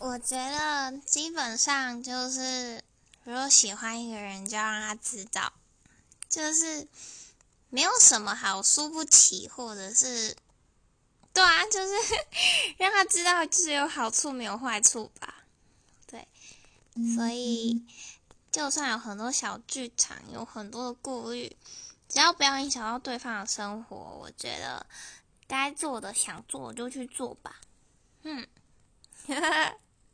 [0.00, 2.84] 我觉得基本上就是，
[3.24, 5.52] 如果喜欢一个人，就要让他知道，
[6.28, 6.86] 就是
[7.68, 10.36] 没有什么好输不起，或者是，
[11.32, 11.92] 对啊，就是
[12.76, 15.42] 让他知道，就是有好处没有坏处吧。
[16.06, 16.28] 对，
[17.16, 17.84] 所以
[18.52, 21.56] 就算有很多小剧场，有很多的顾虑，
[22.08, 24.86] 只要不要影响到对方的生活，我觉得
[25.48, 27.60] 该做的、想做就去做吧。
[28.22, 28.46] 嗯。